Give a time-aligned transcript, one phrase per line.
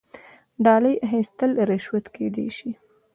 [0.63, 2.71] ډالۍ اخیستل رشوت کیدی شي